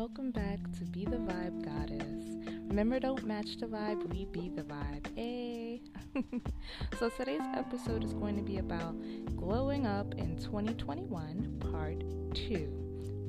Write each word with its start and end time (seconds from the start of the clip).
welcome 0.00 0.30
back 0.30 0.58
to 0.78 0.82
Be 0.86 1.04
the 1.04 1.18
Vibe 1.18 1.62
Goddess. 1.62 2.24
Remember, 2.68 2.98
don't 2.98 3.22
match 3.26 3.58
the 3.58 3.66
vibe, 3.66 4.02
we 4.08 4.24
be 4.24 4.48
the 4.48 4.62
vibe. 4.62 5.14
Hey! 5.14 5.82
so, 6.98 7.10
today's 7.10 7.42
episode 7.54 8.02
is 8.02 8.14
going 8.14 8.34
to 8.36 8.42
be 8.42 8.56
about 8.56 8.94
glowing 9.36 9.86
up 9.86 10.14
in 10.14 10.38
2021, 10.38 11.60
part 11.70 12.00
2. 12.34 12.54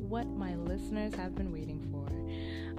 What 0.07 0.27
my 0.27 0.55
listeners 0.55 1.13
have 1.15 1.35
been 1.35 1.51
waiting 1.51 1.85
for. 1.91 2.07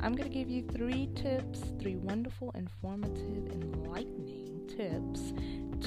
I'm 0.02 0.14
going 0.14 0.30
to 0.30 0.34
give 0.34 0.48
you 0.48 0.62
three 0.62 1.10
tips, 1.14 1.60
three 1.78 1.96
wonderful, 1.96 2.50
informative, 2.52 3.52
enlightening 3.52 4.70
tips 4.74 5.34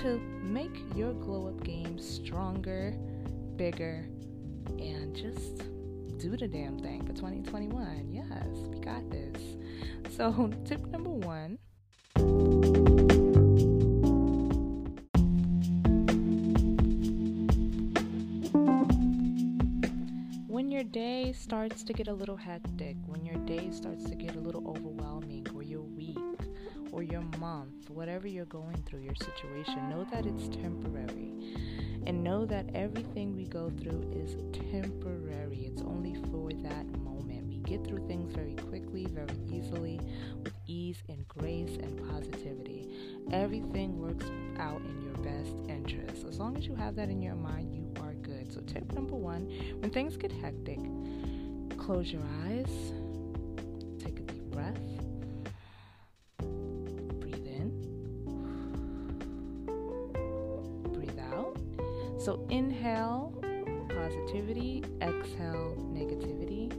to 0.01 0.19
make 0.43 0.77
your 0.95 1.13
glow 1.13 1.47
up 1.47 1.63
game 1.63 1.97
stronger, 1.97 2.95
bigger, 3.55 4.07
and 4.77 5.15
just 5.15 5.63
do 6.17 6.37
the 6.37 6.47
damn 6.47 6.79
thing 6.79 7.05
for 7.05 7.13
2021. 7.13 8.09
Yes, 8.09 8.45
we 8.69 8.79
got 8.79 9.09
this. 9.09 9.57
So, 10.15 10.51
tip 10.65 10.85
number 10.87 11.09
one. 11.09 11.57
When 20.47 20.71
your 20.71 20.83
day 20.83 21.33
starts 21.33 21.83
to 21.83 21.93
get 21.93 22.07
a 22.07 22.13
little 22.13 22.37
hectic, 22.37 22.95
when 23.05 23.25
your 23.25 23.35
day 23.45 23.69
starts 23.71 24.05
to 24.05 24.15
get 24.15 24.35
a 24.35 24.39
little 24.39 24.67
overwhelming, 24.69 25.45
or 25.53 25.63
your 25.63 25.81
week, 25.81 26.17
or 26.91 27.03
your 27.03 27.23
month, 27.39 27.89
whatever 27.89 28.27
you're 28.27 28.45
going 28.45 28.81
through, 28.85 29.01
your 29.01 29.15
situation, 29.15 29.89
know 29.89 30.05
that 30.11 30.25
it's 30.25 30.47
temporary. 30.47 31.33
And 32.05 32.23
know 32.23 32.45
that 32.45 32.69
everything 32.75 33.35
we 33.35 33.45
go 33.45 33.71
through 33.81 34.11
is 34.15 34.35
temporary. 34.71 35.65
It's 35.65 35.81
only 35.81 36.15
for 36.29 36.49
that 36.63 36.85
moment. 36.99 37.47
We 37.47 37.57
get 37.57 37.85
through 37.85 38.07
things 38.07 38.33
very 38.33 38.53
quickly, 38.53 39.05
very 39.05 39.37
easily, 39.51 39.99
with 40.43 40.53
ease 40.67 41.01
and 41.09 41.27
grace 41.27 41.77
and 41.81 41.97
positivity. 42.09 42.89
Everything 43.31 43.99
works 43.99 44.25
out 44.59 44.81
in 44.81 45.01
your 45.01 45.15
best 45.23 45.55
interest. 45.67 46.25
As 46.27 46.37
long 46.37 46.55
as 46.57 46.67
you 46.67 46.75
have 46.75 46.95
that 46.95 47.09
in 47.09 47.21
your 47.21 47.35
mind, 47.35 47.73
you 47.73 47.91
are 48.03 48.13
good. 48.13 48.53
So, 48.53 48.61
tip 48.61 48.91
number 48.93 49.15
one 49.15 49.49
when 49.79 49.89
things 49.89 50.15
get 50.15 50.31
hectic, 50.31 50.79
close 51.77 52.11
your 52.11 52.23
eyes, 52.45 52.93
So 62.25 62.43
inhale 62.49 63.31
positivity, 63.87 64.83
exhale 64.99 65.77
negativity. 65.93 66.71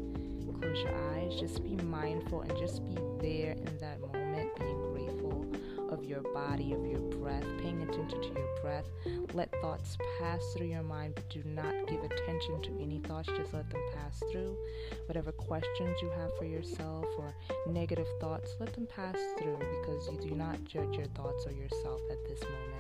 Close 0.61 0.81
your 0.81 1.13
eyes, 1.13 1.39
just 1.39 1.63
be 1.63 1.77
mindful 1.85 2.41
and 2.41 2.59
just 2.59 2.85
be 2.85 2.97
there 3.21 3.53
in 3.53 3.79
that 3.79 4.01
moment, 4.01 4.51
being 4.59 4.93
grateful 4.93 5.47
of 5.89 6.05
your 6.05 6.23
body, 6.35 6.73
of 6.73 6.85
your 6.85 6.99
breath, 6.99 7.45
paying 7.63 7.81
attention 7.83 8.21
to 8.23 8.29
your 8.29 8.61
breath. 8.61 8.87
Let 9.35 9.53
thoughts 9.61 9.97
pass 10.19 10.43
through 10.57 10.67
your 10.67 10.83
mind, 10.83 11.15
but 11.15 11.31
do 11.31 11.45
not 11.45 11.75
give 11.87 12.03
attention 12.03 12.61
to 12.63 12.83
any 12.83 12.99
thoughts, 12.99 13.29
just 13.29 13.55
let 13.55 13.71
them 13.71 13.83
pass 13.95 14.21
through. 14.33 14.59
Whatever 15.07 15.31
questions 15.31 15.97
you 16.03 16.11
have 16.11 16.37
for 16.39 16.45
yourself 16.45 17.07
or 17.19 17.33
negative 17.69 18.09
thoughts, 18.21 18.57
let 18.59 18.73
them 18.73 18.89
pass 18.89 19.17
through 19.39 19.59
because 19.59 20.09
you 20.11 20.29
do 20.29 20.35
not 20.35 20.65
judge 20.65 20.97
your 20.97 21.07
thoughts 21.15 21.47
or 21.47 21.53
yourself 21.53 22.01
at 22.11 22.19
this 22.27 22.43
moment. 22.43 22.76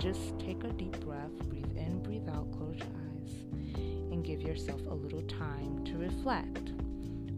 Just 0.00 0.38
take 0.38 0.64
a 0.64 0.68
deep 0.68 0.98
breath, 1.00 1.30
breathe 1.50 1.76
in, 1.76 2.02
breathe 2.02 2.26
out, 2.30 2.50
close 2.52 2.78
your 2.78 2.88
eyes, 2.88 3.32
and 4.10 4.24
give 4.24 4.40
yourself 4.40 4.80
a 4.86 4.94
little 4.94 5.20
time 5.22 5.84
to 5.84 5.98
reflect 5.98 6.72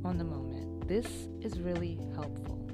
on 0.04 0.16
the 0.16 0.22
moment. 0.22 0.86
This 0.86 1.26
is 1.40 1.58
really 1.58 1.98
helpful. 2.14 2.64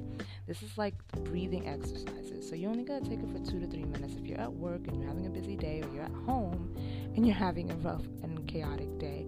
This 0.45 0.61
is 0.61 0.77
like 0.77 0.93
breathing 1.23 1.67
exercises. 1.67 2.47
So 2.47 2.53
you 2.53 2.67
only 2.69 2.83
gotta 2.83 3.03
take 3.03 3.19
it 3.19 3.31
for 3.31 3.39
two 3.39 3.59
to 3.59 3.65
three 3.65 3.83
minutes. 3.83 4.13
If 4.15 4.27
you're 4.27 4.39
at 4.39 4.53
work 4.53 4.87
and 4.87 4.95
you're 4.95 5.07
having 5.07 5.25
a 5.25 5.29
busy 5.31 5.55
day, 5.55 5.81
or 5.81 5.91
you're 5.91 6.03
at 6.03 6.13
home 6.25 6.71
and 7.15 7.25
you're 7.25 7.35
having 7.35 7.71
a 7.71 7.75
rough 7.77 8.05
and 8.21 8.47
chaotic 8.47 8.95
day, 8.99 9.25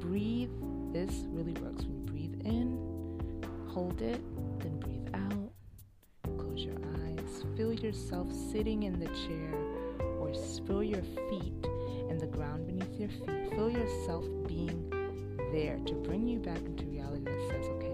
breathe. 0.00 0.50
This 0.94 1.24
really 1.28 1.52
works. 1.60 1.84
When 1.84 1.94
you 1.94 2.04
breathe 2.06 2.46
in, 2.46 2.78
hold 3.68 4.00
it, 4.00 4.20
then 4.60 4.80
breathe 4.80 5.08
out, 5.14 6.38
close 6.38 6.64
your 6.64 6.76
eyes, 7.04 7.44
feel 7.54 7.74
yourself 7.74 8.32
sitting 8.32 8.84
in 8.84 8.98
the 8.98 9.06
chair 9.06 9.79
Feel 10.66 10.84
your 10.84 11.02
feet 11.28 11.66
and 12.08 12.20
the 12.20 12.26
ground 12.26 12.66
beneath 12.66 12.98
your 12.98 13.08
feet. 13.08 13.50
Feel 13.50 13.68
yourself 13.68 14.24
being 14.46 14.88
there 15.52 15.78
to 15.86 15.94
bring 15.94 16.28
you 16.28 16.38
back 16.38 16.58
into 16.58 16.84
reality 16.84 17.24
that 17.24 17.48
says, 17.50 17.66
okay, 17.66 17.90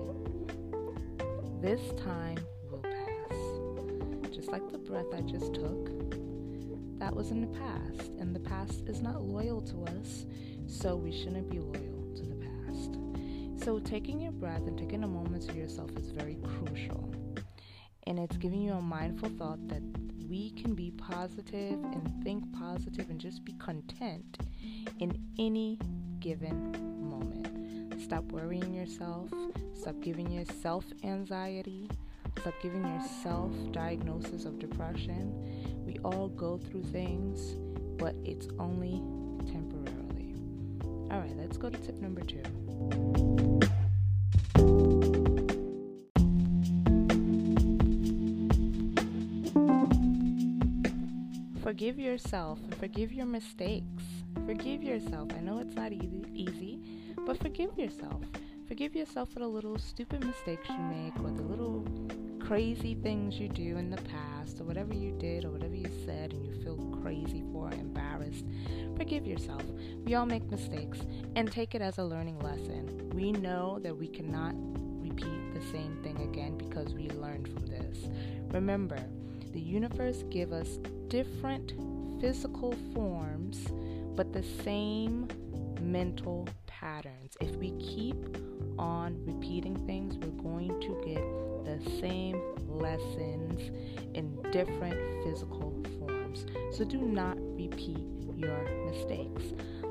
this 1.62 1.80
time 2.02 2.36
will 2.70 2.80
pass. 2.80 4.34
Just 4.34 4.48
like 4.52 4.70
the 4.70 4.76
breath 4.76 5.06
I 5.14 5.22
just 5.22 5.54
took, 5.54 5.90
that 6.98 7.14
was 7.14 7.30
in 7.30 7.40
the 7.40 7.58
past, 7.58 8.10
and 8.18 8.34
the 8.34 8.40
past 8.40 8.82
is 8.86 9.00
not 9.00 9.22
loyal 9.22 9.62
to 9.62 9.84
us, 9.98 10.26
so 10.66 10.96
we 10.96 11.12
shouldn't 11.12 11.50
be 11.50 11.58
loyal 11.58 12.14
to 12.16 12.22
the 12.22 12.36
past. 12.36 12.98
So, 13.64 13.78
taking 13.78 14.20
your 14.20 14.32
breath 14.32 14.66
and 14.66 14.76
taking 14.76 15.04
a 15.04 15.08
moment 15.08 15.48
to 15.48 15.54
yourself 15.54 15.90
is 15.96 16.10
very 16.10 16.36
crucial. 16.42 17.10
And 18.06 18.18
it's 18.18 18.36
giving 18.36 18.62
you 18.62 18.72
a 18.72 18.82
mindful 18.82 19.30
thought 19.30 19.66
that 19.68 19.82
we 20.28 20.50
can 20.50 20.74
be 20.74 20.90
positive 20.92 21.72
and 21.72 22.24
think 22.24 22.44
positive 22.52 23.10
and 23.10 23.20
just 23.20 23.44
be 23.44 23.52
content 23.54 24.38
in 24.98 25.18
any 25.38 25.78
given 26.20 26.72
moment. 27.08 28.00
Stop 28.00 28.24
worrying 28.32 28.74
yourself, 28.74 29.30
stop 29.74 30.00
giving 30.00 30.30
yourself 30.30 30.84
anxiety, 31.04 31.88
stop 32.40 32.54
giving 32.62 32.86
yourself 32.86 33.52
diagnosis 33.72 34.44
of 34.44 34.58
depression. 34.58 35.32
We 35.86 35.98
all 36.04 36.28
go 36.28 36.58
through 36.58 36.84
things, 36.84 37.56
but 37.98 38.14
it's 38.24 38.48
only 38.58 39.02
temporarily. 39.50 40.34
All 41.10 41.20
right, 41.20 41.36
let's 41.36 41.56
go 41.56 41.70
to 41.70 41.78
tip 41.78 42.00
number 42.00 42.22
2. 42.22 43.85
Forgive 51.66 51.98
yourself 51.98 52.60
and 52.62 52.76
forgive 52.76 53.12
your 53.12 53.26
mistakes. 53.26 54.04
Forgive 54.46 54.84
yourself. 54.84 55.32
I 55.36 55.40
know 55.40 55.58
it's 55.58 55.74
not 55.74 55.92
easy, 55.92 56.22
easy, 56.32 56.78
but 57.26 57.42
forgive 57.42 57.76
yourself. 57.76 58.22
Forgive 58.68 58.94
yourself 58.94 59.32
for 59.32 59.40
the 59.40 59.48
little 59.48 59.76
stupid 59.76 60.24
mistakes 60.24 60.68
you 60.68 60.78
make 60.78 61.18
or 61.18 61.32
the 61.32 61.42
little 61.42 61.84
crazy 62.38 62.94
things 62.94 63.40
you 63.40 63.48
do 63.48 63.78
in 63.78 63.90
the 63.90 64.00
past 64.02 64.60
or 64.60 64.64
whatever 64.64 64.94
you 64.94 65.10
did 65.18 65.44
or 65.44 65.50
whatever 65.50 65.74
you 65.74 65.90
said 66.04 66.32
and 66.32 66.46
you 66.46 66.54
feel 66.62 66.76
crazy 67.02 67.42
for, 67.50 67.66
or 67.66 67.72
embarrassed. 67.72 68.44
Forgive 68.96 69.26
yourself. 69.26 69.64
We 70.04 70.14
all 70.14 70.24
make 70.24 70.48
mistakes 70.48 71.00
and 71.34 71.50
take 71.50 71.74
it 71.74 71.82
as 71.82 71.98
a 71.98 72.04
learning 72.04 72.38
lesson. 72.38 73.10
We 73.12 73.32
know 73.32 73.80
that 73.82 73.96
we 73.96 74.06
cannot 74.06 74.54
repeat 75.02 75.52
the 75.52 75.66
same 75.72 75.98
thing 76.04 76.16
again 76.32 76.58
because 76.58 76.94
we 76.94 77.10
learned 77.10 77.48
from 77.48 77.66
this. 77.66 78.06
Remember, 78.52 79.00
the 79.52 79.60
universe 79.60 80.22
give 80.30 80.52
us 80.52 80.78
different 81.08 81.74
physical 82.20 82.74
forms 82.94 83.66
but 84.16 84.32
the 84.32 84.42
same 84.64 85.28
mental 85.80 86.48
patterns. 86.66 87.36
If 87.40 87.54
we 87.56 87.72
keep 87.72 88.16
on 88.78 89.16
repeating 89.24 89.76
things, 89.86 90.16
we're 90.16 90.42
going 90.42 90.80
to 90.80 91.02
get 91.04 91.22
the 91.64 92.00
same 92.00 92.40
lessons 92.68 93.70
in 94.14 94.40
different 94.50 95.24
physical 95.24 95.74
forms. 95.98 96.46
So 96.72 96.84
do 96.84 96.98
not 96.98 97.36
repeat 97.38 98.06
your 98.36 98.62
mistakes. 98.90 99.44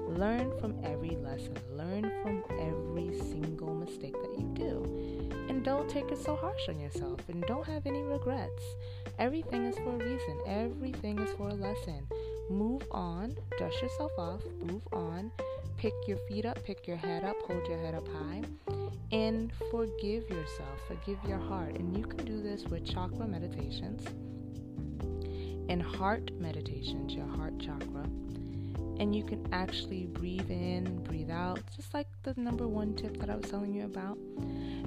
Learn 0.07 0.51
from 0.59 0.75
every 0.83 1.17
lesson, 1.17 1.57
learn 1.73 2.11
from 2.21 2.43
every 2.59 3.17
single 3.19 3.73
mistake 3.73 4.13
that 4.13 4.39
you 4.39 4.51
do. 4.53 5.14
And 5.55 5.63
don't 5.63 5.89
take 5.89 6.11
it 6.11 6.17
so 6.17 6.35
harsh 6.35 6.67
on 6.67 6.81
yourself 6.81 7.21
and 7.29 7.41
don't 7.45 7.65
have 7.65 7.85
any 7.85 8.01
regrets. 8.01 8.61
Everything 9.19 9.63
is 9.63 9.77
for 9.77 9.95
a 9.95 10.05
reason, 10.05 10.37
everything 10.45 11.17
is 11.17 11.31
for 11.37 11.47
a 11.47 11.53
lesson. 11.53 12.05
Move 12.49 12.81
on, 12.91 13.37
dust 13.57 13.81
yourself 13.81 14.11
off, 14.17 14.41
move 14.61 14.81
on, 14.91 15.31
pick 15.77 15.93
your 16.07 16.17
feet 16.27 16.45
up, 16.45 16.61
pick 16.65 16.85
your 16.85 16.97
head 16.97 17.23
up, 17.23 17.37
hold 17.47 17.65
your 17.69 17.77
head 17.77 17.95
up 17.95 18.05
high, 18.09 18.41
and 19.13 19.53
forgive 19.71 20.29
yourself, 20.29 20.77
forgive 20.89 21.19
your 21.25 21.39
heart. 21.39 21.77
And 21.77 21.97
you 21.97 22.03
can 22.03 22.25
do 22.25 22.43
this 22.43 22.65
with 22.65 22.85
chakra 22.85 23.25
meditations 23.25 24.05
and 25.69 25.81
heart 25.81 26.31
meditations, 26.37 27.13
your 27.13 27.27
heart 27.27 27.57
chakra. 27.59 28.03
And 28.99 29.15
you 29.15 29.23
can 29.23 29.47
actually 29.53 30.07
breathe 30.07 30.51
in, 30.51 31.01
breathe 31.03 31.31
out, 31.31 31.61
just 31.77 31.93
like 31.93 32.07
the 32.23 32.33
number 32.35 32.67
one 32.67 32.93
tip 32.93 33.15
that 33.17 33.29
I 33.29 33.37
was 33.37 33.49
telling 33.49 33.73
you 33.73 33.85
about. 33.85 34.17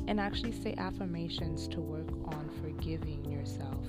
And 0.08 0.18
actually 0.18 0.52
say 0.52 0.74
affirmations 0.78 1.68
to 1.68 1.80
work 1.80 2.08
on 2.34 2.50
forgiving 2.62 3.30
yourself 3.30 3.84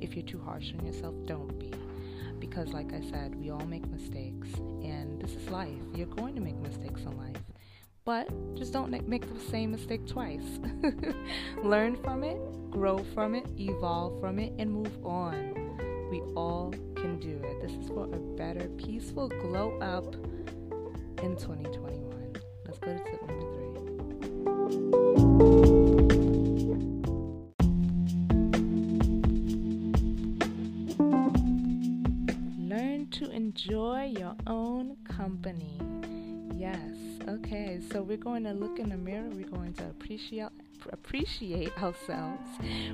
if 0.00 0.14
you're 0.14 0.24
too 0.24 0.38
harsh 0.38 0.72
on 0.78 0.86
yourself, 0.86 1.14
don't 1.26 1.58
be. 1.58 1.72
Because, 2.38 2.68
like 2.68 2.92
I 2.92 3.00
said, 3.10 3.34
we 3.34 3.50
all 3.50 3.64
make 3.66 3.86
mistakes, 3.88 4.48
and 4.54 5.20
this 5.20 5.32
is 5.34 5.48
life. 5.48 5.82
You're 5.94 6.06
going 6.06 6.34
to 6.34 6.40
make 6.40 6.56
mistakes 6.56 7.00
in 7.00 7.16
life. 7.16 7.42
but 8.04 8.28
just 8.54 8.72
don't 8.72 8.90
make 9.08 9.26
the 9.26 9.40
same 9.50 9.72
mistake 9.72 10.06
twice. 10.06 10.60
Learn 11.64 11.96
from 11.96 12.22
it, 12.22 12.38
grow 12.70 12.98
from 13.14 13.34
it, 13.34 13.46
evolve 13.58 14.20
from 14.20 14.38
it, 14.38 14.52
and 14.58 14.70
move 14.70 15.04
on. 15.04 16.08
We 16.10 16.20
all 16.36 16.72
can 16.94 17.18
do 17.18 17.40
it. 17.42 17.62
This 17.62 17.72
is 17.72 17.88
for 17.88 18.04
a 18.04 18.18
better, 18.36 18.68
peaceful 18.76 19.28
glow 19.28 19.76
up 19.80 20.14
in 21.24 21.34
2021. 21.34 22.36
Let's 22.66 22.78
go 22.78 22.94
to 22.94 23.43
enjoy 33.64 34.12
your 34.18 34.36
own 34.46 34.94
company. 35.04 35.80
Yes. 36.54 36.78
Okay. 37.26 37.80
So 37.90 38.02
we're 38.02 38.18
going 38.18 38.44
to 38.44 38.52
look 38.52 38.78
in 38.78 38.90
the 38.90 38.96
mirror. 38.96 39.28
We're 39.30 39.48
going 39.48 39.72
to 39.74 39.84
appreciate 39.86 40.48
appreciate 40.92 41.72
ourselves. 41.82 42.46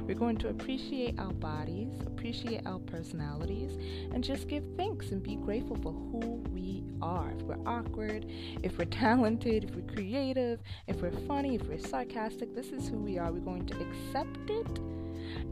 We're 0.06 0.14
going 0.14 0.37
to 0.37 0.49
appreciate 0.49 1.19
our 1.19 1.32
bodies, 1.32 1.93
appreciate 2.06 2.64
our 2.64 2.78
personalities, 2.78 3.72
and 4.14 4.22
just 4.22 4.46
give 4.46 4.64
thanks 4.76 5.11
and 5.11 5.20
be 5.20 5.34
grateful 5.34 5.75
for 5.82 5.93
who 5.93 6.40
we 6.52 6.84
are. 7.02 7.32
If 7.32 7.43
we're 7.43 7.67
awkward, 7.67 8.26
if 8.62 8.78
we're 8.78 8.84
talented, 8.84 9.64
if 9.64 9.75
we're 9.75 9.93
creative, 9.93 10.62
if 10.87 11.02
we're 11.02 11.11
funny, 11.26 11.56
if 11.56 11.67
we're 11.67 11.81
sarcastic, 11.81 12.55
this 12.55 12.69
is 12.69 12.88
who 12.88 12.99
we 12.99 13.19
are. 13.19 13.32
We're 13.32 13.40
going 13.40 13.67
to 13.67 13.75
accept 13.81 14.49
it 14.49 14.78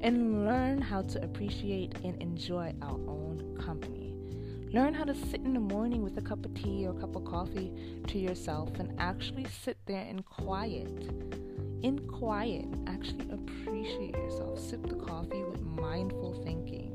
and 0.01 0.47
learn 0.47 0.81
how 0.81 1.03
to 1.03 1.25
appreciate 1.25 1.97
and 2.05 2.23
enjoy 2.23 2.73
our 2.83 3.01
own 3.09 3.59
company. 3.61 3.98
Learn 4.71 4.93
how 4.93 5.05
to 5.05 5.15
sit 5.15 5.41
in 5.41 5.55
the 5.55 5.61
morning 5.61 6.03
with 6.03 6.19
a 6.19 6.21
cup 6.21 6.45
of 6.45 6.53
tea 6.53 6.87
or 6.87 6.91
a 6.91 7.01
cup 7.01 7.17
of 7.17 7.25
coffee 7.25 7.73
to 8.07 8.19
yourself 8.19 8.79
and 8.79 8.93
actually 9.01 9.47
sit 9.47 9.79
there 9.87 10.03
in 10.03 10.23
quiet. 10.23 11.11
In 11.83 12.07
quiet, 12.07 12.67
actually 12.87 13.31
appreciate 13.31 14.15
yourself. 14.15 14.59
Sip 14.59 14.87
the 14.87 14.97
coffee 14.97 15.43
with 15.43 15.63
mindful 15.63 16.35
thinking, 16.45 16.95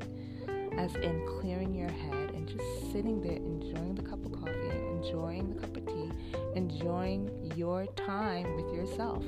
as 0.78 0.94
in 0.94 1.26
clearing 1.40 1.74
your 1.74 1.88
head 1.88 2.30
and 2.30 2.46
just 2.46 2.92
sitting 2.92 3.20
there 3.20 3.38
enjoying 3.38 3.96
the 3.96 4.02
cup 4.02 4.24
of 4.24 4.30
coffee, 4.30 4.70
enjoying 4.92 5.52
the 5.52 5.60
cup 5.60 5.76
of 5.76 5.84
tea, 5.84 6.12
enjoying 6.54 7.28
your 7.56 7.86
time 7.96 8.54
with 8.54 8.72
yourself. 8.72 9.24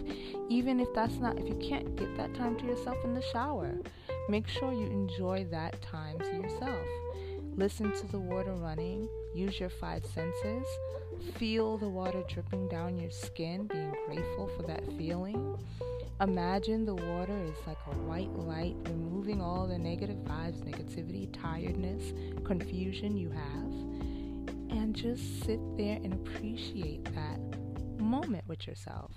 Even 0.49 0.79
if 0.79 0.87
that's 0.95 1.17
not, 1.17 1.37
if 1.37 1.49
you 1.49 1.57
can't 1.57 1.97
get 1.97 2.17
that 2.17 2.33
time 2.37 2.57
to 2.59 2.65
yourself 2.65 2.97
in 3.03 3.13
the 3.13 3.23
shower, 3.33 3.75
make 4.29 4.47
sure 4.47 4.73
you 4.73 4.87
enjoy 4.87 5.45
that 5.51 5.83
time 5.83 6.17
to 6.21 6.37
yourself. 6.37 6.87
Listen 7.57 7.91
to 7.91 8.07
the 8.09 8.19
water 8.19 8.53
running. 8.53 9.09
Use 9.35 9.59
your 9.59 9.71
five 9.71 10.05
senses. 10.05 10.67
Feel 11.37 11.79
the 11.79 11.89
water 11.89 12.23
dripping 12.29 12.69
down 12.69 12.99
your 12.99 13.11
skin, 13.11 13.67
being 13.67 13.95
grateful 14.05 14.51
for 14.55 14.63
that 14.65 14.85
feeling. 14.99 15.59
Imagine 16.21 16.85
the 16.85 16.95
water 16.95 17.37
is 17.45 17.57
like 17.67 17.79
a 17.87 17.97
white 18.01 18.31
light, 18.35 18.77
removing 18.85 19.41
all 19.41 19.67
the 19.67 19.79
negative 19.79 20.19
vibes, 20.19 20.61
negativity, 20.65 21.33
tiredness, 21.33 22.13
confusion 22.45 23.17
you 23.17 23.31
have. 23.31 24.79
And 24.79 24.95
just 24.95 25.43
sit 25.45 25.61
there 25.79 25.97
and 25.97 26.13
appreciate 26.13 27.05
that 27.15 27.41
moment 27.99 28.45
with 28.47 28.67
yourself. 28.67 29.13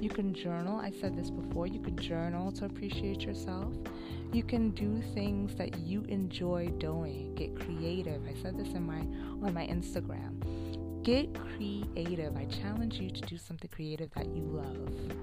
You 0.00 0.10
can 0.10 0.34
journal. 0.34 0.78
I 0.78 0.90
said 0.90 1.16
this 1.16 1.30
before. 1.30 1.66
You 1.66 1.80
can 1.80 1.96
journal 1.96 2.52
to 2.52 2.66
appreciate 2.66 3.22
yourself. 3.22 3.72
You 4.32 4.42
can 4.42 4.70
do 4.70 5.00
things 5.14 5.54
that 5.56 5.78
you 5.78 6.02
enjoy 6.08 6.68
doing. 6.78 7.34
Get 7.34 7.58
creative. 7.58 8.22
I 8.28 8.34
said 8.42 8.58
this 8.58 8.68
in 8.74 8.84
my 8.84 9.00
on 9.46 9.54
my 9.54 9.66
Instagram. 9.66 10.42
Get 11.02 11.32
creative. 11.34 12.36
I 12.36 12.44
challenge 12.46 13.00
you 13.00 13.10
to 13.10 13.20
do 13.22 13.38
something 13.38 13.70
creative 13.72 14.10
that 14.14 14.26
you 14.26 14.42
love. 14.42 15.16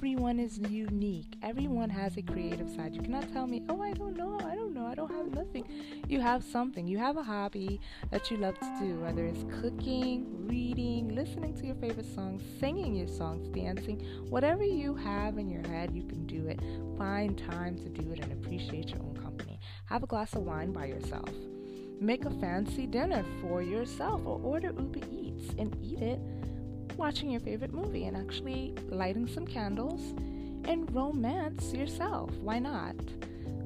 Is 0.00 0.58
unique. 0.58 1.36
Everyone 1.42 1.90
has 1.90 2.16
a 2.16 2.22
creative 2.22 2.68
side. 2.70 2.94
You 2.94 3.02
cannot 3.02 3.30
tell 3.32 3.46
me, 3.46 3.62
oh, 3.68 3.82
I 3.82 3.92
don't 3.92 4.16
know, 4.16 4.38
I 4.42 4.54
don't 4.54 4.72
know, 4.72 4.86
I 4.86 4.94
don't 4.94 5.10
have 5.10 5.32
nothing. 5.34 5.66
You 6.08 6.20
have 6.20 6.42
something. 6.42 6.86
You 6.86 6.98
have 6.98 7.16
a 7.16 7.22
hobby 7.22 7.80
that 8.10 8.30
you 8.30 8.38
love 8.38 8.58
to 8.58 8.76
do, 8.80 9.00
whether 9.00 9.24
it's 9.24 9.44
cooking, 9.60 10.46
reading, 10.48 11.14
listening 11.14 11.54
to 11.54 11.66
your 11.66 11.74
favorite 11.76 12.12
songs, 12.14 12.42
singing 12.58 12.94
your 12.96 13.08
songs, 13.08 13.48
dancing, 13.48 14.00
whatever 14.28 14.64
you 14.64 14.94
have 14.94 15.38
in 15.38 15.50
your 15.50 15.66
head, 15.68 15.94
you 15.94 16.04
can 16.04 16.26
do 16.26 16.46
it. 16.46 16.60
Find 16.96 17.36
time 17.36 17.76
to 17.76 17.88
do 17.88 18.12
it 18.12 18.20
and 18.20 18.32
appreciate 18.32 18.90
your 18.90 19.00
own 19.00 19.16
company. 19.16 19.60
Have 19.86 20.02
a 20.02 20.06
glass 20.06 20.34
of 20.34 20.42
wine 20.42 20.72
by 20.72 20.86
yourself. 20.86 21.30
Make 22.00 22.24
a 22.24 22.30
fancy 22.30 22.86
dinner 22.86 23.24
for 23.40 23.62
yourself 23.62 24.22
or 24.24 24.40
order 24.42 24.68
Uber 24.68 25.06
Eats 25.12 25.54
and 25.58 25.76
eat 25.82 26.00
it 26.00 26.20
watching 27.02 27.30
your 27.30 27.40
favorite 27.40 27.74
movie 27.74 28.04
and 28.04 28.16
actually 28.16 28.72
lighting 28.88 29.26
some 29.26 29.44
candles 29.44 30.14
and 30.66 30.88
romance 30.94 31.74
yourself. 31.74 32.30
Why 32.36 32.60
not? 32.60 32.94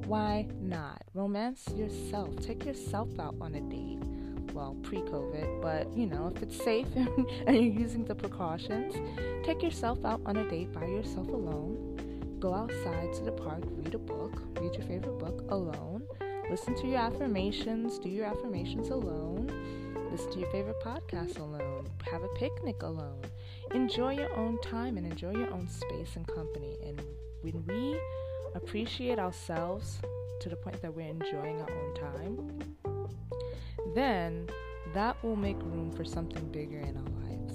Why 0.07 0.49
not? 0.63 1.03
Romance 1.13 1.69
yourself. 1.77 2.35
Take 2.41 2.65
yourself 2.65 3.11
out 3.21 3.35
on 3.43 3.55
a 3.55 3.61
date. 3.61 4.03
Well, 4.55 4.75
pre 4.83 5.01
COVID, 5.03 5.61
but 5.61 5.95
you 5.95 6.07
know, 6.07 6.33
if 6.35 6.43
it's 6.43 6.57
safe 6.65 6.87
and, 6.97 7.29
you're 7.47 7.63
using 7.63 8.07
the 8.07 8.15
precautions, 8.15 8.95
take 9.45 9.63
yourself 9.63 10.03
out 10.07 10.23
on 10.25 10.39
a 10.39 10.49
date 10.49 10.73
by 10.73 10.87
yourself 10.87 11.29
alone. 11.29 12.39
Go 12.41 12.55
outside 12.55 13.13
to 13.17 13.23
the 13.23 13.33
park, 13.33 13.65
read 13.67 13.95
a 13.95 13.99
book, 13.99 14.33
read 14.59 14.75
your 14.77 14.87
favorite 14.87 15.19
book 15.19 15.45
alone. 15.51 16.05
Listen 16.49 16.75
to 16.77 16.87
your 16.87 17.01
affirmations, 17.01 17.99
do 17.99 18.09
your 18.09 18.25
affirmations 18.25 18.89
alone. 18.89 19.53
Listen 20.11 20.33
to 20.33 20.39
your 20.39 20.51
favorite 20.53 20.81
podcast 20.83 21.39
alone. 21.39 21.76
Have 22.11 22.23
a 22.23 22.29
picnic 22.29 22.83
alone 22.83 23.23
enjoy 23.75 24.13
your 24.13 24.35
own 24.37 24.61
time 24.61 24.97
and 24.97 25.07
enjoy 25.07 25.33
your 25.33 25.51
own 25.53 25.69
space 25.69 26.17
and 26.17 26.27
company. 26.27 26.77
And 26.85 27.01
when 27.43 27.65
we 27.67 27.99
appreciate 28.55 29.19
ourselves 29.19 30.01
to 30.41 30.49
the 30.49 30.57
point 30.57 30.81
that 30.83 30.95
we're 30.95 31.09
enjoying 31.09 31.61
our 31.61 31.71
own 31.71 31.95
time, 31.95 32.59
then 33.95 34.49
that 34.95 35.23
will 35.23 35.37
make 35.37 35.57
room 35.63 35.93
for 35.93 36.05
something 36.05 36.51
bigger 36.51 36.79
in 36.81 36.97
our 36.97 37.29
lives. 37.29 37.55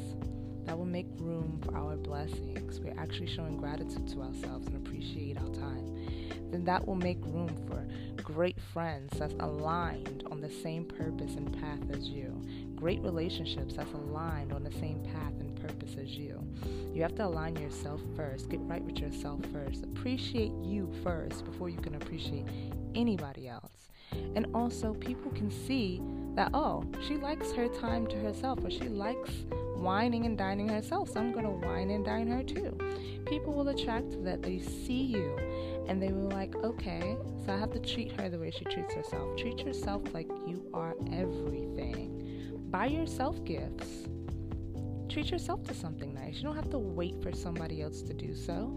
That 0.65 0.77
will 0.77 0.85
make 0.85 1.07
room 1.17 1.61
for 1.63 1.75
our 1.75 1.95
blessings. 1.95 2.79
We're 2.79 2.99
actually 2.99 3.27
showing 3.27 3.57
gratitude 3.57 4.07
to 4.09 4.21
ourselves 4.21 4.67
and 4.67 4.75
appreciate 4.75 5.37
our 5.37 5.49
time. 5.49 5.97
Then 6.51 6.65
that 6.65 6.85
will 6.85 6.95
make 6.95 7.17
room 7.25 7.55
for 7.67 7.87
great 8.21 8.59
friends 8.73 9.17
that's 9.17 9.33
aligned 9.39 10.23
on 10.29 10.41
the 10.41 10.49
same 10.49 10.85
purpose 10.85 11.35
and 11.35 11.51
path 11.59 11.79
as 11.91 12.09
you. 12.09 12.41
Great 12.75 13.01
relationships 13.01 13.75
that's 13.75 13.93
aligned 13.93 14.51
on 14.51 14.63
the 14.63 14.71
same 14.71 15.03
path 15.03 15.33
and 15.39 15.55
purpose 15.59 15.95
as 16.01 16.09
you. 16.09 16.43
You 16.93 17.01
have 17.03 17.15
to 17.15 17.25
align 17.25 17.55
yourself 17.55 18.01
first. 18.15 18.49
Get 18.49 18.59
right 18.61 18.83
with 18.83 18.99
yourself 18.99 19.41
first. 19.53 19.83
Appreciate 19.83 20.51
you 20.61 20.91
first 21.03 21.45
before 21.45 21.69
you 21.69 21.79
can 21.79 21.95
appreciate 21.95 22.45
anybody 22.95 23.47
else. 23.47 23.91
And 24.35 24.47
also, 24.53 24.93
people 24.93 25.31
can 25.31 25.49
see 25.49 26.01
that, 26.35 26.51
oh, 26.53 26.83
she 27.07 27.15
likes 27.15 27.51
her 27.53 27.67
time 27.67 28.07
to 28.07 28.17
herself, 28.17 28.59
or 28.63 28.69
she 28.69 28.89
likes 28.89 29.31
wining 29.81 30.25
and 30.25 30.37
dining 30.37 30.69
herself, 30.69 31.11
so 31.11 31.19
I'm 31.19 31.31
going 31.31 31.45
to 31.45 31.67
wine 31.67 31.89
and 31.89 32.05
dine 32.05 32.27
her 32.27 32.43
too. 32.43 32.77
People 33.25 33.53
will 33.53 33.69
attract 33.69 34.23
that. 34.23 34.41
They 34.41 34.59
see 34.59 35.01
you 35.01 35.37
and 35.87 36.01
they 36.01 36.11
will 36.11 36.29
like, 36.29 36.55
okay, 36.55 37.17
so 37.45 37.53
I 37.53 37.57
have 37.57 37.71
to 37.71 37.79
treat 37.79 38.11
her 38.19 38.29
the 38.29 38.39
way 38.39 38.51
she 38.51 38.65
treats 38.65 38.93
herself. 38.93 39.37
Treat 39.37 39.59
yourself 39.59 40.01
like 40.13 40.27
you 40.47 40.65
are 40.73 40.95
everything. 41.11 42.67
Buy 42.69 42.85
yourself 42.85 43.43
gifts 43.43 44.07
treat 45.11 45.29
yourself 45.29 45.61
to 45.63 45.73
something 45.73 46.13
nice. 46.13 46.37
You 46.37 46.43
don't 46.43 46.55
have 46.55 46.69
to 46.69 46.77
wait 46.77 47.21
for 47.21 47.33
somebody 47.33 47.81
else 47.81 48.01
to 48.03 48.13
do 48.13 48.33
so. 48.33 48.73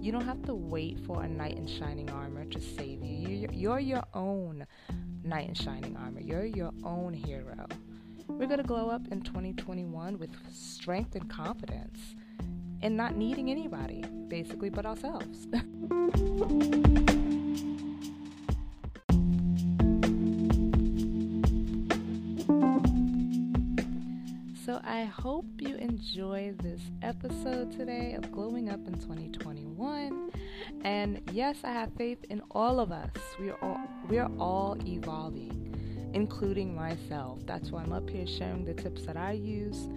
You 0.00 0.12
don't 0.12 0.24
have 0.24 0.42
to 0.42 0.54
wait 0.54 1.00
for 1.00 1.22
a 1.22 1.28
knight 1.28 1.56
in 1.56 1.66
shining 1.66 2.10
armor 2.10 2.44
to 2.44 2.60
save 2.60 3.02
you. 3.02 3.48
You're 3.50 3.80
your 3.80 4.04
own 4.12 4.66
knight 5.24 5.48
in 5.48 5.54
shining 5.54 5.96
armor. 5.96 6.20
You're 6.20 6.44
your 6.44 6.72
own 6.84 7.14
hero. 7.14 7.66
We're 8.28 8.46
going 8.46 8.58
to 8.58 8.64
glow 8.64 8.90
up 8.90 9.08
in 9.10 9.22
2021 9.22 10.18
with 10.18 10.30
strength 10.52 11.14
and 11.14 11.28
confidence 11.28 11.98
and 12.82 12.96
not 12.96 13.16
needing 13.16 13.50
anybody, 13.50 14.04
basically, 14.28 14.70
but 14.70 14.86
ourselves. 14.86 15.48
So 24.68 24.82
I 24.84 25.04
hope 25.04 25.46
you 25.60 25.76
enjoy 25.76 26.52
this 26.62 26.82
episode 27.00 27.72
today 27.72 28.12
of 28.12 28.30
Glowing 28.30 28.68
Up 28.68 28.86
in 28.86 28.98
2021. 28.98 30.30
And 30.84 31.22
yes, 31.32 31.56
I 31.64 31.72
have 31.72 31.90
faith 31.94 32.22
in 32.28 32.42
all 32.50 32.78
of 32.78 32.92
us. 32.92 33.08
We 33.40 33.48
are 33.48 33.58
all 33.62 33.80
we 34.10 34.18
are 34.18 34.30
all 34.38 34.76
evolving, 34.86 35.74
including 36.14 36.74
myself. 36.74 37.40
That's 37.46 37.70
why 37.70 37.82
I'm 37.82 37.92
up 37.92 38.08
here 38.08 38.26
sharing 38.26 38.64
the 38.64 38.74
tips 38.74 39.02
that 39.06 39.16
I 39.16 39.32
use. 39.32 39.88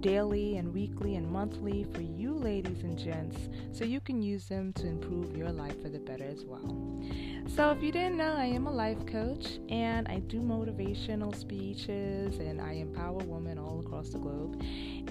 daily 0.00 0.56
and 0.56 0.72
weekly 0.72 1.16
and 1.16 1.30
monthly 1.30 1.84
for 1.92 2.00
you, 2.00 2.34
ladies 2.34 2.82
and 2.82 2.98
gents, 2.98 3.36
so 3.72 3.84
you 3.84 4.00
can 4.00 4.22
use 4.22 4.46
them 4.48 4.72
to 4.72 4.86
improve 4.86 5.36
your 5.36 5.50
life 5.50 5.80
for 5.82 5.88
the 5.88 5.98
better 5.98 6.24
as 6.24 6.44
well. 6.44 7.02
So, 7.54 7.70
if 7.72 7.82
you 7.82 7.92
didn't 7.92 8.16
know, 8.16 8.34
I 8.34 8.46
am 8.46 8.66
a 8.66 8.70
life 8.70 9.04
coach 9.06 9.58
and 9.68 10.08
I 10.08 10.20
do 10.20 10.40
motivational 10.40 11.34
speeches 11.34 12.38
and 12.38 12.60
I 12.60 12.72
empower 12.72 13.18
women 13.18 13.58
all 13.58 13.80
across 13.80 14.10
the 14.10 14.18
globe. 14.18 14.62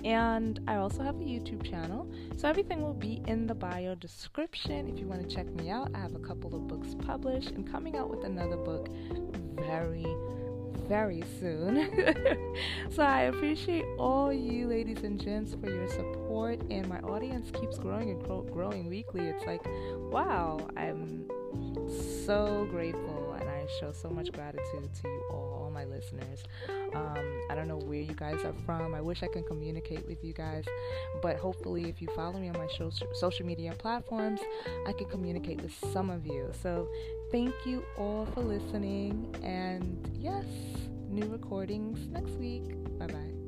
And 0.04 0.60
I 0.68 0.76
also 0.78 1.04
have 1.04 1.16
a 1.16 1.24
YouTube 1.24 1.70
channel. 1.70 2.10
So, 2.38 2.48
everything 2.48 2.82
will 2.82 2.94
be 2.94 3.22
in 3.28 3.46
the 3.46 3.56
bio 3.56 3.96
description 3.96 4.88
if 4.88 4.98
you 5.00 5.06
want 5.06 5.28
to 5.28 5.36
check 5.36 5.46
me 5.48 5.70
out. 5.70 5.92
I 5.94 6.00
have 6.00 6.16
a 6.16 6.20
couple 6.20 6.56
of 6.56 6.68
books 6.68 6.96
published 7.06 7.52
and 7.52 7.70
coming 7.70 7.98
out 7.98 8.10
with 8.10 8.24
another 8.24 8.58
book 8.58 8.90
very 9.66 10.06
very 10.90 11.24
soon. 11.40 11.88
so 12.90 13.04
I 13.04 13.22
appreciate 13.22 13.86
all 14.00 14.34
you 14.34 14.66
ladies 14.68 15.04
and 15.04 15.22
gents 15.22 15.54
for 15.54 15.70
your 15.70 15.88
support 15.88 16.60
and 16.72 16.90
my 16.90 17.00
audience 17.02 17.52
keeps 17.52 17.78
growing 17.78 18.10
and 18.10 18.22
grow- 18.24 18.42
growing 18.42 18.90
weekly. 18.90 19.28
It's 19.28 19.46
like, 19.46 19.62
wow, 20.12 20.68
I'm 20.76 21.30
so 22.26 22.68
grateful 22.72 23.38
and 23.40 23.48
I 23.48 23.68
show 23.80 23.92
so 23.92 24.10
much 24.10 24.32
gratitude 24.32 24.90
to 25.02 25.08
you 25.08 25.24
all, 25.32 25.62
all 25.64 25.72
my 25.72 25.86
listeners. 25.86 26.44
Um, 26.96 27.42
I 27.50 27.56
don't 27.56 27.68
know 27.68 27.78
where 27.78 28.02
you 28.02 28.14
guys 28.14 28.44
are 28.44 28.54
from. 28.66 28.96
I 28.96 29.02
wish 29.02 29.22
I 29.22 29.28
can 29.28 29.44
communicate 29.44 30.08
with 30.08 30.24
you 30.24 30.34
guys, 30.34 30.66
but 31.22 31.38
hopefully, 31.38 31.88
if 31.88 32.02
you 32.02 32.08
follow 32.16 32.40
me 32.40 32.50
on 32.50 32.58
my 32.58 32.68
social 33.14 33.46
media 33.46 33.74
platforms, 33.78 34.40
I 34.88 34.94
can 34.94 35.08
communicate 35.08 35.62
with 35.62 35.74
some 35.92 36.10
of 36.10 36.26
you. 36.26 36.52
So, 36.64 36.90
thank 37.32 37.54
you 37.66 37.84
all 37.98 38.28
for 38.34 38.42
listening, 38.42 39.36
and 39.44 39.98
yes, 40.20 40.46
new 41.10 41.28
recordings 41.28 42.08
next 42.10 42.32
week. 42.32 42.64
Bye 42.98 43.08
bye. 43.08 43.40